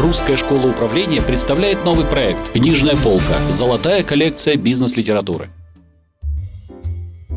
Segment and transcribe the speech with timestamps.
[0.00, 3.34] Русская школа управления представляет новый проект «Книжная полка.
[3.50, 5.50] Золотая коллекция бизнес-литературы».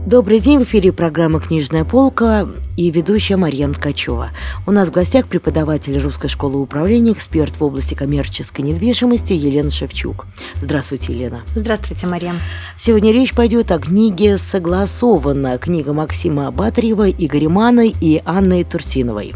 [0.05, 2.47] Добрый день, в эфире программа «Книжная полка»
[2.77, 4.29] и ведущая Марьям Ткачева.
[4.65, 10.25] У нас в гостях преподаватель Русской школы управления, эксперт в области коммерческой недвижимости Елена Шевчук.
[10.61, 11.41] Здравствуйте, Елена.
[11.55, 12.39] Здравствуйте, Марьям.
[12.79, 15.57] Сегодня речь пойдет о книге «Согласованно».
[15.57, 19.33] Книга Максима Батарева, Игоря Мана и Анны Турсиновой.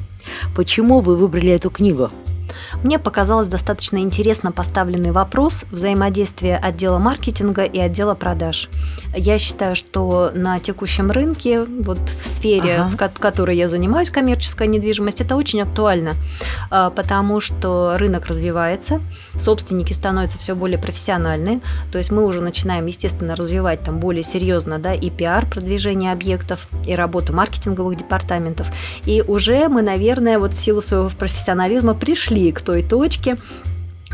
[0.56, 2.10] Почему вы выбрали эту книгу?
[2.84, 8.70] Мне показалось достаточно интересно поставленный вопрос взаимодействия отдела маркетинга и отдела продаж.
[9.16, 13.10] Я считаю, что на текущем рынке, вот в сфере, ага.
[13.14, 16.16] в которой я занимаюсь, коммерческая недвижимость, это очень актуально,
[16.70, 19.02] а, потому что рынок развивается,
[19.40, 24.78] собственники становятся все более профессиональны, то есть мы уже начинаем, естественно, развивать там более серьезно
[24.78, 28.68] да, и пиар продвижение объектов, и работу маркетинговых департаментов.
[29.06, 33.38] И уже мы, наверное, вот в силу своего профессионализма пришли к той точке,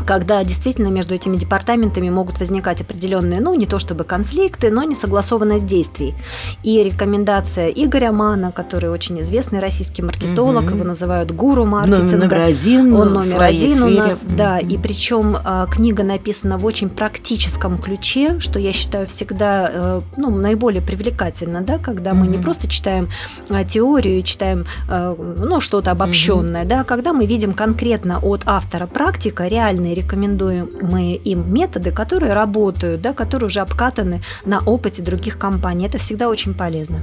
[0.06, 5.66] когда действительно между этими департаментами могут возникать определенные, ну, не то чтобы конфликты, но несогласованность
[5.66, 6.14] действий.
[6.62, 10.74] И рекомендация Игоря Мана, который очень известный российский маркетолог, угу.
[10.74, 12.16] его называют гуру маркетинга.
[12.16, 12.94] Номер один.
[12.94, 13.84] Он номер один сфере.
[13.84, 14.58] у нас, да.
[14.58, 20.30] И причем а, книга написана в очень практическом ключе, что я считаю всегда, э, ну,
[20.30, 22.20] наиболее привлекательно, да, когда угу.
[22.20, 23.08] мы не просто читаем
[23.48, 26.68] а, теорию читаем, э, ну, что-то обобщенное, угу.
[26.68, 32.32] да, а когда мы видим конкретно от автора практика реально реальные рекомендуемые им методы, которые
[32.32, 35.86] работают, да, которые уже обкатаны на опыте других компаний.
[35.86, 36.98] Это всегда очень полезно.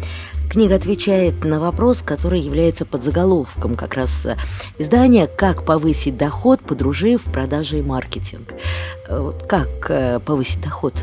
[0.50, 4.36] Книга отвечает на вопрос, который является подзаголовком как раз э,
[4.80, 8.54] издания «Как повысить доход, подружив продажи и маркетинг».
[9.08, 10.94] Э, как э, повысить доход?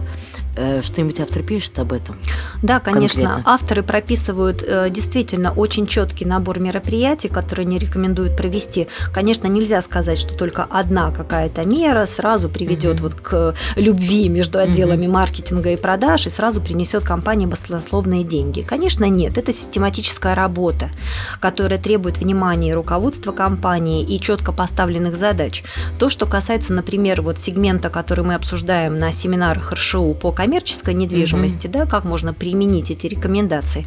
[0.58, 2.16] Э, что-нибудь автор пишет об этом?
[2.62, 3.22] Да, конечно.
[3.22, 3.52] Конкретно?
[3.52, 8.88] Авторы прописывают э, действительно очень четкий набор мероприятий, которые они рекомендуют провести.
[9.12, 13.02] Конечно, нельзя сказать, что только одна какая-то мера сразу приведет mm-hmm.
[13.02, 15.10] вот к любви между отделами mm-hmm.
[15.10, 18.62] маркетинга и продаж и сразу принесет компании баснословные деньги.
[18.62, 19.38] Конечно, нет.
[19.38, 20.90] Это систематическая работа,
[21.38, 25.62] которая требует внимания руководства компании и четко поставленных задач.
[26.00, 30.94] То, что касается, например, вот сегмента, который мы обсуждаем на семинарах РШУ по коммерции, коммерческой
[30.94, 31.72] недвижимости, mm-hmm.
[31.72, 33.86] да, как можно применить эти рекомендации.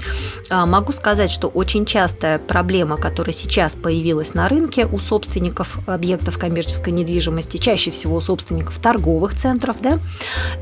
[0.52, 6.38] А, могу сказать, что очень частая проблема, которая сейчас появилась на рынке у собственников объектов
[6.38, 9.98] коммерческой недвижимости, чаще всего у собственников торговых центров, да,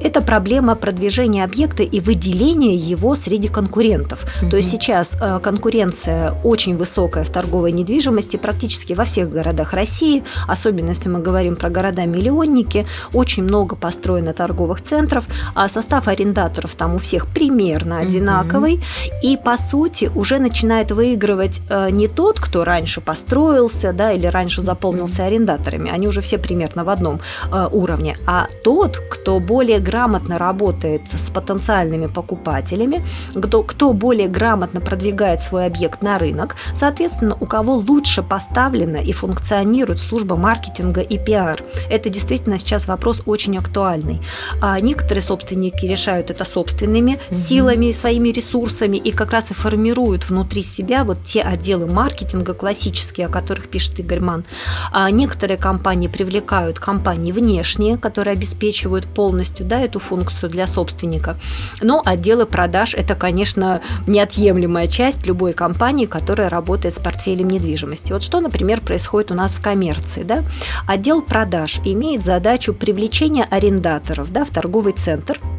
[0.02, 4.24] это проблема продвижения объекта и выделения его среди конкурентов.
[4.24, 4.50] Mm-hmm.
[4.52, 10.24] То есть сейчас а, конкуренция очень высокая в торговой недвижимости практически во всех городах России,
[10.48, 16.76] особенно если мы говорим про города-миллионники, очень много построено торговых центров, а со состав арендаторов
[16.76, 19.22] там у всех примерно одинаковый, mm-hmm.
[19.24, 24.62] и по сути уже начинает выигрывать э, не тот, кто раньше построился, да, или раньше
[24.62, 27.20] заполнился арендаторами, они уже все примерно в одном
[27.52, 33.02] э, уровне, а тот, кто более грамотно работает с потенциальными покупателями,
[33.34, 39.12] кто, кто более грамотно продвигает свой объект на рынок, соответственно, у кого лучше поставлена и
[39.12, 41.64] функционирует служба маркетинга и пиар.
[41.90, 44.20] Это действительно сейчас вопрос очень актуальный.
[44.62, 47.36] А некоторые собственники все решают это собственными mm-hmm.
[47.36, 53.28] силами, своими ресурсами и как раз и формируют внутри себя вот те отделы маркетинга классические,
[53.28, 54.46] о которых пишет Игорь Ман.
[54.92, 61.38] А некоторые компании привлекают компании внешние, которые обеспечивают полностью да, эту функцию для собственника.
[61.82, 68.12] Но отделы продаж– это, конечно, неотъемлемая часть любой компании, которая работает с портфелем недвижимости.
[68.12, 70.24] Вот что, например, происходит у нас в коммерции.
[70.24, 70.44] Да?
[70.88, 75.40] Отдел продаж имеет задачу привлечения арендаторов да, в торговый центр–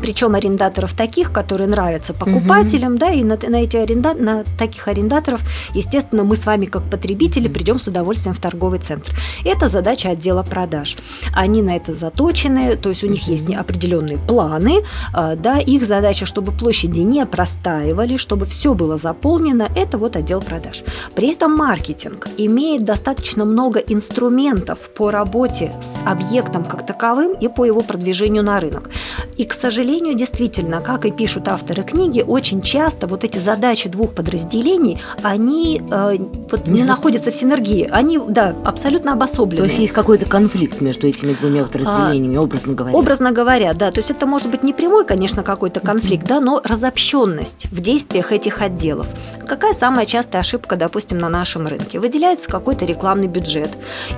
[0.00, 2.98] причем арендаторов таких, которые нравятся покупателям, угу.
[2.98, 5.40] да, и на, на эти аренда, на таких арендаторов,
[5.74, 9.12] естественно, мы с вами как потребители придем с удовольствием в торговый центр.
[9.44, 10.96] Это задача отдела продаж.
[11.34, 14.82] Они на это заточены, то есть у них есть определенные планы,
[15.12, 20.40] а, да, их задача, чтобы площади не простаивали, чтобы все было заполнено, это вот отдел
[20.40, 20.82] продаж.
[21.14, 27.64] При этом маркетинг имеет достаточно много инструментов по работе с объектом как таковым и по
[27.64, 28.90] его продвижению на рынок.
[29.36, 34.14] И, к сожалению, действительно, как и пишут авторы книги, очень часто вот эти задачи двух
[34.14, 36.18] подразделений, они э,
[36.50, 37.88] вот не, не находятся в синергии.
[37.90, 39.58] Они, да, абсолютно обособлены.
[39.58, 42.96] То есть есть какой-то конфликт между этими двумя подразделениями, а, образно говоря.
[42.96, 43.90] Образно говоря, да.
[43.90, 48.32] То есть это может быть не прямой, конечно, какой-то конфликт, да, но разобщенность в действиях
[48.32, 49.06] этих отделов.
[49.46, 51.98] Какая самая частая ошибка, допустим, на нашем рынке?
[51.98, 53.70] Выделяется какой-то рекламный бюджет,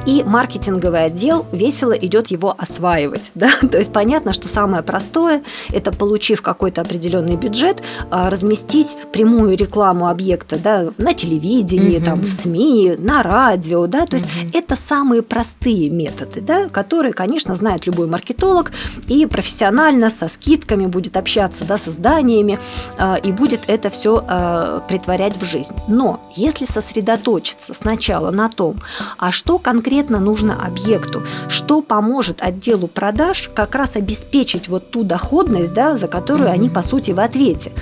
[0.04, 3.22] и маркетинговый отдел весело идет его осваивать.
[3.36, 3.50] Да?
[3.70, 5.05] То есть понятно, что самое простое
[5.72, 12.04] это получив какой-то определенный бюджет, а, разместить прямую рекламу объекта да, на телевидении, угу.
[12.04, 13.86] там, в СМИ, на радио.
[13.86, 14.06] Да?
[14.06, 14.50] То есть угу.
[14.52, 18.72] это самые простые методы, да, которые, конечно, знает любой маркетолог
[19.08, 22.58] и профессионально, со скидками будет общаться да, с изданиями
[22.98, 25.74] а, и будет это все а, притворять в жизнь.
[25.88, 28.80] Но если сосредоточиться сначала на том,
[29.18, 35.74] а что конкретно нужно объекту, что поможет отделу продаж как раз обеспечить вот ту доходность,
[35.74, 37.72] да, за которую они, по сути, в ответе.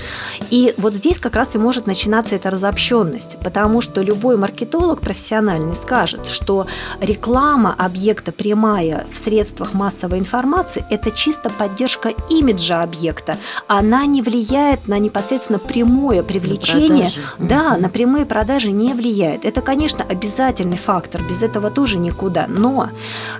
[0.50, 5.76] И вот здесь как раз и может начинаться эта разобщенность, потому что любой маркетолог профессиональный
[5.76, 6.66] скажет, что
[7.00, 13.37] реклама объекта прямая в средствах массовой информации– это чисто поддержка имиджа объекта.
[13.69, 17.10] Она не влияет на непосредственно прямое привлечение.
[17.38, 19.44] На да, на прямые продажи не влияет.
[19.44, 22.46] Это, конечно, обязательный фактор, без этого тоже никуда.
[22.49, 22.88] Но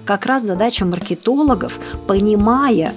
[0.05, 2.93] как раз задача маркетологов, понимая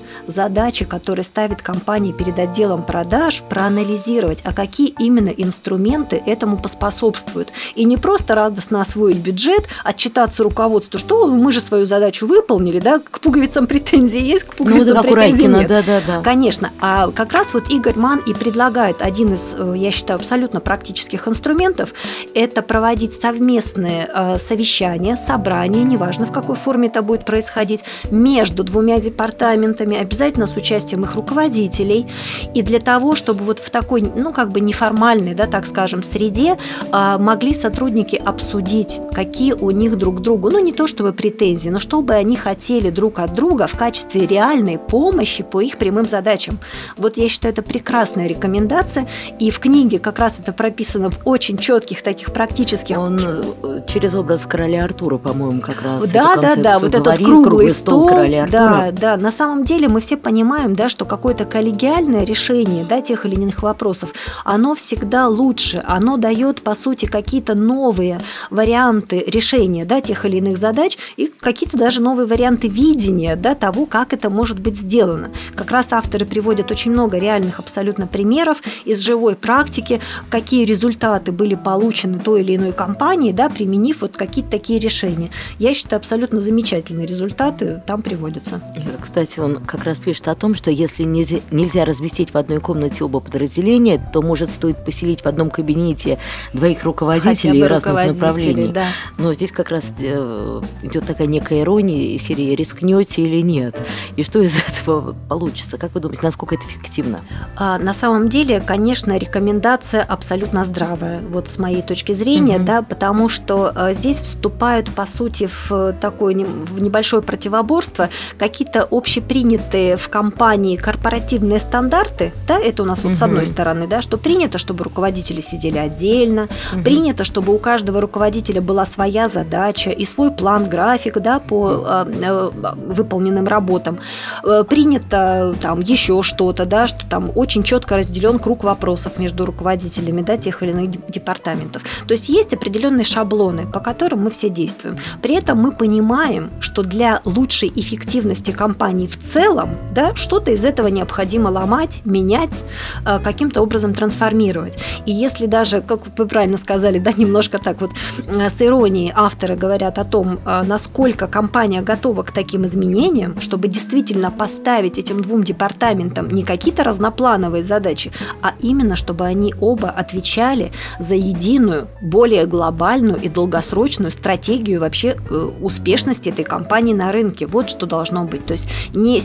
[0.68, 7.54] задачи, которые ставит компания перед отделом продаж, проанализировать, а какие именно инструменты этому поспособствуют.
[7.76, 13.00] И не просто радостно освоить бюджет, отчитаться руководству, что мы же свою задачу выполнили, да,
[13.00, 15.70] к пуговицам претензии есть, к пуговицам ну, претензий нет.
[15.70, 16.22] Да, да, да.
[16.22, 16.72] Конечно.
[16.82, 21.30] А как раз вот Игорь Ман и предлагает один из, э, я считаю, абсолютно практических
[21.30, 21.94] инструментов–
[22.34, 29.00] это проводить совместные э, совещания, собрания, неважно в какой форме это будет происходить, между двумя
[29.00, 32.08] департаментами, обязательно с участием их руководителей.
[32.54, 36.58] И для того, чтобы вот в такой, ну, как бы неформальной, да, так скажем, среде
[36.92, 41.80] э, могли сотрудники обсудить, какие у них друг другу, ну, не то чтобы претензии, но
[41.80, 46.60] чтобы они хотели друг от друга в качестве реальной помощи по их прямым задачам.
[46.98, 49.08] Вот я считаю, это прекрасная рекомендация,
[49.40, 52.98] и в книге как раз это прописано в очень четких таких практических...
[52.98, 57.44] Он э, через образ короля Артура, по-моему, как раз Да, да, да, вот этот круглый,
[57.44, 58.92] круглый стол, стол короля Артура.
[58.92, 63.26] Да, да, на самом деле мы все понимаем, да, что какое-то коллегиальное решение, да, тех
[63.26, 64.14] или иных вопросов,
[64.44, 70.58] оно всегда лучше, оно дает, по сути, какие-то новые варианты решения, да, тех или иных
[70.58, 75.30] задач и какие-то даже новые варианты видения, да, того, как это может быть сделано.
[75.56, 81.56] Как раз авторы приводят очень много реальных абсолютно примеров из живой практики, какие результаты были
[81.56, 85.30] получены той или иной компанией, да, применив вот какие-то такие решения.
[85.60, 88.62] Я считаю, абсолютно замечательные результаты там приводятся.
[89.02, 93.04] Кстати, он как раз пишет о том, что если нельзя, нельзя разместить в одной комнате
[93.04, 96.20] оба подразделения, то может стоит поселить в одном кабинете
[96.54, 98.70] двоих руководителей разных направлений.
[98.70, 98.88] Да.
[99.18, 103.80] Но здесь как раз э, идет такая некая ирония серии «Рискнете или нет?»
[104.16, 105.78] И что из этого получится?
[105.78, 107.22] Как вы думаете, насколько это эффективно?
[107.56, 112.66] А, на самом деле, конечно, рекомендация абсолютно здравая, вот с моей точки зрения, угу.
[112.66, 119.98] да, потому что а, здесь вступают, по сути, в такое в небольшое противоборство какие-то общепринятые
[119.98, 123.18] в компании корпоративные стандарты, да, это у нас вот угу.
[123.18, 126.84] с одной стороны, да, что принято, чтобы руководители сидели отдельно, угу.
[126.84, 132.06] принято, чтобы у каждого руководителя была своя задача и свой план, график, да, по э,
[132.24, 134.00] э, выполненным работам.
[134.44, 140.24] Э, принято там еще что-то, да, что там очень четко разделен круг вопросов между руководителями,
[140.24, 141.84] да, тех или иных департаментов.
[142.06, 144.98] То есть есть определенные шаблоны, по которым мы все действуем.
[145.22, 150.88] При этом мы понимаем, что для лучшей эффективности компании в целом, да, что-то из этого
[150.88, 152.64] необходимо ломать, менять,
[153.06, 154.78] э, каким-то образом трансформировать.
[155.06, 157.92] И если даже, как вы правильно сказали, да, немножко так вот
[158.28, 164.32] э, с иронией авторы говорят о том, насколько компания готова к таким изменениям, чтобы действительно
[164.32, 171.16] поставить этим двум департаментам не какие-то разноплановые задачи, а именно, чтобы они оба отвечали за
[171.16, 177.46] единую, более глобальную и долгосрочную стратегию вообще э, успешности этой компании на рынке.
[177.46, 178.46] Вот что должно быть.
[178.46, 179.20] То есть не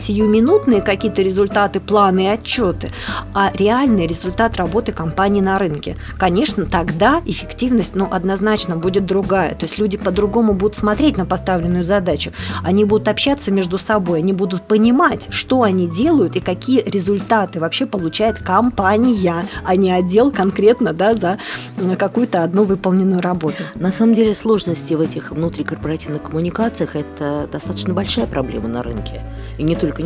[0.73, 2.89] сиюминутные какие-то результаты, планы и отчеты,
[3.33, 5.97] а реальный результат работы компании на рынке.
[6.17, 9.55] Конечно, тогда эффективность ну, однозначно будет другая.
[9.55, 12.31] То есть люди по-другому будут смотреть на поставленную задачу.
[12.63, 17.85] Они будут общаться между собой, они будут понимать, что они делают и какие результаты вообще
[17.85, 21.37] получает компания, а не отдел конкретно да, за
[21.97, 23.63] какую-то одну выполненную работу.
[23.75, 29.21] На самом деле сложности в этих внутрикорпоративных коммуникациях– это достаточно большая проблема на рынке,
[29.57, 30.01] и не только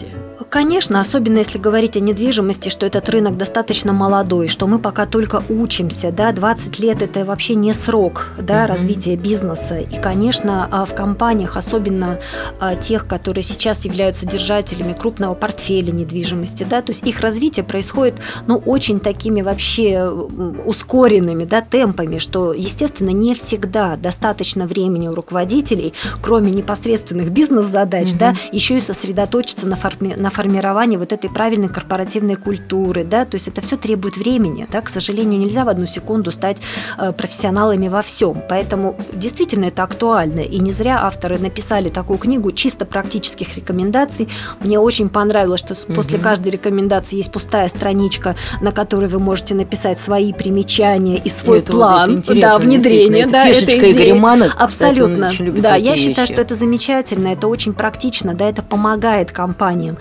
[0.00, 0.30] недвижимости.
[0.50, 5.44] Конечно, особенно если говорить о недвижимости, что этот рынок достаточно молодой, что мы пока только
[5.48, 8.66] учимся, да, 20 лет это вообще не срок да, mm-hmm.
[8.66, 9.78] развития бизнеса.
[9.78, 12.18] И, конечно, а, в компаниях, особенно
[12.58, 18.16] а, тех, которые сейчас являются держателями крупного портфеля недвижимости, да, то есть их развитие происходит,
[18.48, 25.94] ну, очень такими вообще ускоренными, да, темпами, что, естественно, не всегда достаточно времени у руководителей,
[26.22, 28.18] кроме непосредственных бизнес-задач, mm-hmm.
[28.18, 33.34] да, еще и сосредоточиться на, форме, на формирование вот этой правильной корпоративной культуры, да, то
[33.34, 36.58] есть это все требует времени, да, к сожалению, нельзя в одну секунду стать
[36.98, 42.52] э, профессионалами во всем, поэтому действительно это актуально, и не зря авторы написали такую книгу
[42.52, 44.28] чисто практических рекомендаций.
[44.60, 45.94] Мне очень понравилось, что угу.
[45.94, 51.58] после каждой рекомендации есть пустая страничка, на которой вы можете написать свои примечания и свой
[51.58, 54.08] это план, вот да, внедрения, да, этой идеи.
[54.08, 59.32] Игорь Абсолютно, кстати, да, я считаю, что это замечательно, это очень практично, да, это помогает
[59.80, 59.98] компаниям.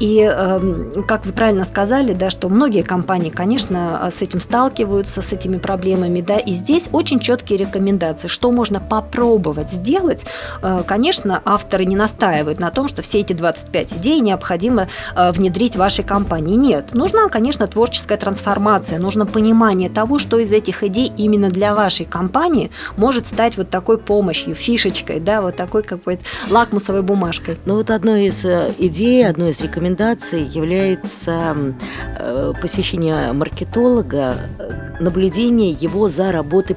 [0.00, 5.32] И, э, как вы правильно сказали, да, что многие компании, конечно, с этим сталкиваются, с
[5.32, 10.24] этими проблемами, да, и здесь очень четкие рекомендации, что можно попробовать сделать.
[10.62, 15.74] Э, конечно, авторы не настаивают на том, что все эти 25 идей необходимо э, внедрить
[15.74, 16.56] в вашей компании.
[16.56, 22.06] Нет, нужна, конечно, творческая трансформация, нужно понимание того, что из этих идей именно для вашей
[22.06, 27.56] компании может стать вот такой помощью, фишечкой, да, вот такой какой-то лакмусовой бумажкой.
[27.66, 28.74] Ну вот одной из э,
[29.20, 31.56] идей, одной из рекомендаций является
[32.60, 34.36] посещение маркетолога,
[35.00, 36.76] наблюдение его за работой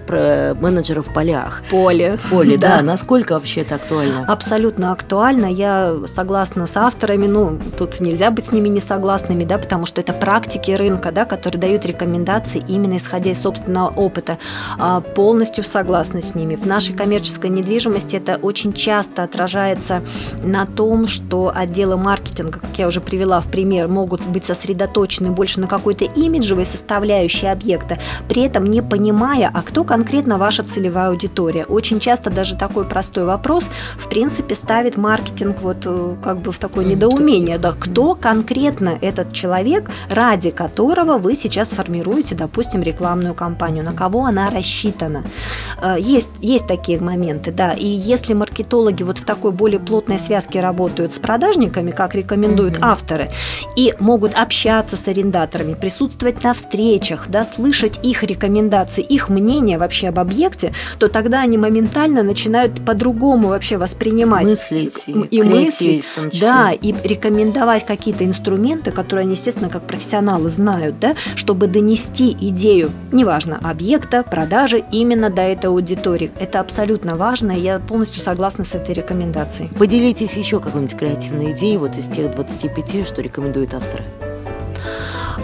[0.56, 1.64] менеджера в полях.
[1.70, 2.18] Поле.
[2.30, 2.78] Поле, да.
[2.78, 2.84] да.
[2.84, 4.26] Насколько вообще это актуально?
[4.28, 5.46] Абсолютно актуально.
[5.48, 7.28] Я согласна с авторами.
[7.28, 11.26] Ну, тут нельзя быть с ними не согласными, да, потому что это практики рынка, да,
[11.26, 14.38] которые дают рекомендации именно исходя из собственного опыта.
[14.80, 16.56] А, полностью согласна с ними.
[16.56, 20.02] В нашей коммерческой недвижимости это очень часто отражается
[20.44, 25.60] на том, что отделы маркетинга, как я уже привела в пример, могут быть сосредоточены больше
[25.60, 31.66] на какой-то имиджевой составляющей объекта, при этом не понимая, а кто конкретно ваша целевая аудитория.
[31.66, 36.60] Очень часто даже такой простой вопрос, в принципе, ставит маркетинг вот э, как бы в
[36.60, 43.84] такое недоумение, да, кто конкретно этот человек, ради которого вы сейчас формируете, допустим, рекламную кампанию,
[43.84, 45.24] на кого она рассчитана.
[45.82, 50.62] Э, есть, есть такие моменты, да, и если маркетологи вот в такой более плотной связке
[50.62, 52.92] работают с продажниками, как рекомендуют mm-hmm.
[52.92, 53.30] авторы,
[53.76, 60.08] и могут общаться с арендаторами, присутствовать на встречах, да, слышать их рекомендации, их мнение вообще
[60.10, 64.46] об объекте, то тогда они моментально начинают по-другому вообще воспринимать.
[64.46, 65.04] Мыслить.
[65.08, 66.06] И, мыслить.
[66.40, 72.92] Да, и рекомендовать какие-то инструменты, которые они, естественно, как профессионалы знают, да, чтобы донести идею,
[73.12, 76.32] неважно, объекта, продажи именно до этой аудитории.
[76.40, 79.70] Это абсолютно важно, и я полностью согласна с этой рекомендацией.
[79.78, 84.04] Поделитесь еще какой-нибудь креативной идеей вот из тех 25, что рекомендуют авторы.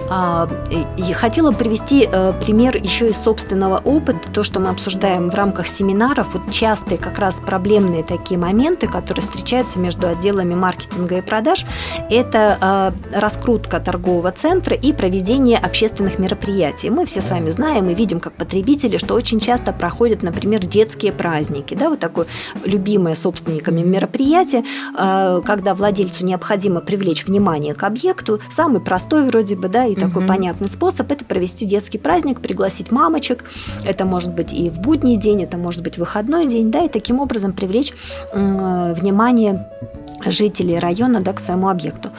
[0.09, 0.49] А,
[0.97, 5.67] и хотела привести э, пример еще из собственного опыта, то, что мы обсуждаем в рамках
[5.67, 11.65] семинаров, вот частые как раз проблемные такие моменты, которые встречаются между отделами маркетинга и продаж,
[12.09, 16.89] это э, раскрутка торгового центра и проведение общественных мероприятий.
[16.89, 21.11] Мы все с вами знаем и видим как потребители, что очень часто проходят, например, детские
[21.11, 22.25] праздники, да, вот такое
[22.65, 24.63] любимое собственниками мероприятие,
[24.97, 30.25] э, когда владельцу необходимо привлечь внимание к объекту, самый простой вроде бы, да, и такой
[30.25, 33.43] понятный способ– это провести детский праздник, пригласить мамочек.
[33.85, 37.19] Это может быть и в будний день, это может быть выходной день, да, и таким
[37.19, 37.93] образом привлечь
[38.31, 39.69] э, внимание
[40.25, 42.09] жителей района да, к своему объекту.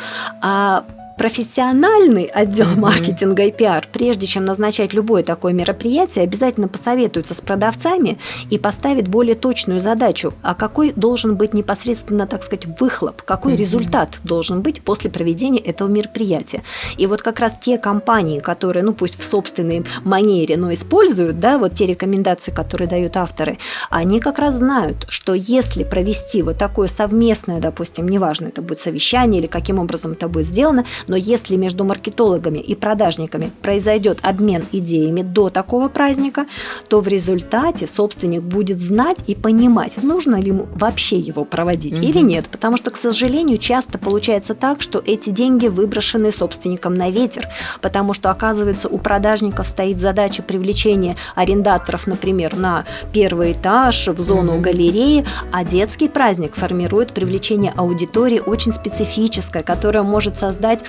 [0.42, 0.84] А
[1.20, 2.80] профессиональный отдел mm-hmm.
[2.80, 9.06] маркетинга и пиар, прежде чем назначать любое такое мероприятие, обязательно посоветуется с продавцами и поставит
[9.06, 13.56] более точную задачу, а какой должен быть непосредственно, так сказать, выхлоп, какой mm-hmm.
[13.58, 16.62] результат должен быть после проведения этого мероприятия.
[16.96, 21.58] И вот как раз те компании, которые, ну пусть в собственной манере, но используют, да,
[21.58, 23.58] вот те рекомендации, которые дают авторы,
[23.90, 29.42] они как раз знают, что если провести вот такое совместное, допустим, неважно, это будет совещание
[29.42, 35.22] или каким образом это будет сделано, но если между маркетологами и продажниками произойдет обмен идеями
[35.22, 36.46] до такого праздника,
[36.88, 42.06] то в результате собственник будет знать и понимать, нужно ли ему вообще его проводить угу.
[42.06, 42.46] или нет.
[42.48, 47.48] Потому что, к сожалению, часто получается так, что эти деньги выброшены собственником на ветер,
[47.80, 54.54] потому что, оказывается, у продажников стоит задача привлечения арендаторов, например, на первый этаж, в зону
[54.54, 54.62] угу.
[54.62, 60.84] галереи, а детский праздник формирует привлечение аудитории очень специфическое, которое может создать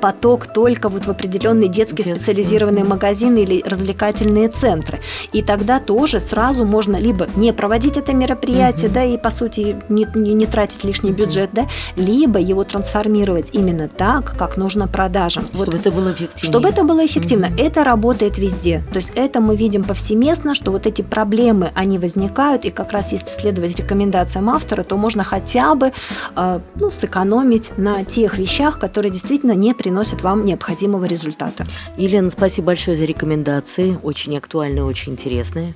[0.00, 2.14] поток только вот в определенные детские Детский.
[2.14, 5.00] специализированные магазины или развлекательные центры.
[5.32, 8.94] И тогда тоже сразу можно либо не проводить это мероприятие, угу.
[8.94, 11.20] да, и по сути не, не, не тратить лишний угу.
[11.20, 15.46] бюджет, да, либо его трансформировать именно так, как нужно продажам.
[15.46, 16.52] Чтобы вот, это было эффективно.
[16.52, 17.48] Чтобы это было эффективно.
[17.48, 17.56] Угу.
[17.58, 18.82] Это работает везде.
[18.92, 23.12] То есть это мы видим повсеместно, что вот эти проблемы, они возникают, и как раз
[23.12, 25.92] если следовать рекомендациям автора, то можно хотя бы
[26.34, 31.66] э, ну, сэкономить на тех вещах, которые действительно не приносят вам необходимого результата.
[31.96, 33.98] Елена, спасибо большое за рекомендации.
[34.02, 35.74] Очень актуальные, очень интересные.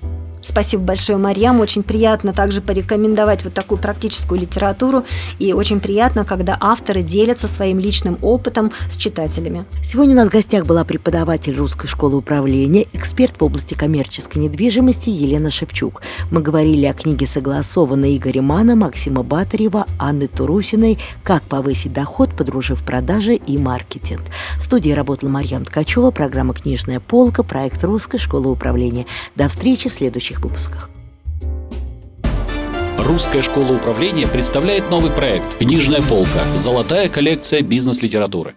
[0.51, 1.61] Спасибо большое, Марьям.
[1.61, 5.05] Очень приятно также порекомендовать вот такую практическую литературу.
[5.39, 9.65] И очень приятно, когда авторы делятся своим личным опытом с читателями.
[9.81, 15.09] Сегодня у нас в гостях была преподаватель русской школы управления, эксперт в области коммерческой недвижимости
[15.09, 16.03] Елена Шевчук.
[16.33, 22.83] Мы говорили о книге согласованной Игоря Мана, Максима Батарева, Анны Турусиной «Как повысить доход, подружив
[22.85, 24.23] продажи и маркетинг».
[24.59, 29.07] В студии работала Марьям Ткачева, программа «Книжная полка», проект русской школы управления.
[29.37, 29.93] До встречи в
[30.41, 30.91] следующих выпусках.
[32.99, 36.45] Русская школа управления представляет новый проект «Книжная полка.
[36.57, 38.55] Золотая коллекция бизнес-литературы».